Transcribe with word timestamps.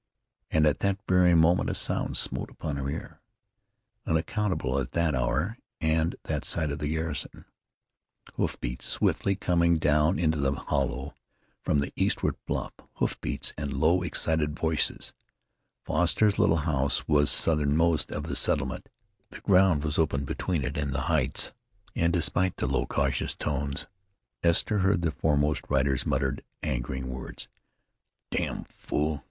And 0.49 0.65
at 0.65 0.79
that 0.79 0.97
very 1.07 1.35
moment 1.35 1.69
a 1.69 1.75
sound 1.75 2.17
smote 2.17 2.49
upon 2.49 2.77
her 2.77 2.89
ear, 2.89 3.21
unaccountable 4.07 4.79
at 4.79 4.93
that 4.93 5.13
hour 5.13 5.59
and 5.79 6.15
that 6.23 6.43
side 6.43 6.71
of 6.71 6.79
the 6.79 6.87
garrison 6.87 7.45
hoofbeats 8.33 8.85
swiftly 8.87 9.35
coming 9.35 9.77
down 9.77 10.17
into 10.17 10.39
the 10.39 10.53
hollow 10.53 11.13
from 11.61 11.77
the 11.77 11.93
eastward 11.95 12.35
bluff, 12.47 12.73
hoofbeats 12.95 13.53
and 13.59 13.73
low, 13.73 14.01
excited 14.01 14.57
voices. 14.57 15.13
Foster's 15.83 16.39
little 16.39 16.61
house 16.65 17.07
was 17.07 17.29
southernmost 17.29 18.11
of 18.11 18.23
the 18.23 18.35
settlement. 18.35 18.89
The 19.29 19.41
ground 19.41 19.83
was 19.83 19.99
open 19.99 20.25
between 20.25 20.63
it 20.63 20.77
and 20.77 20.93
the 20.95 21.01
heights, 21.01 21.53
and 21.95 22.11
despite 22.11 22.57
the 22.57 22.65
low, 22.65 22.87
cautious 22.87 23.35
tones, 23.35 23.85
Esther 24.41 24.79
heard 24.79 25.03
the 25.03 25.11
foremost 25.11 25.61
rider's 25.69 26.07
muttered, 26.07 26.43
angering 26.63 27.07
words. 27.11 27.49
"Dam 28.31 28.63
fool! 28.63 29.19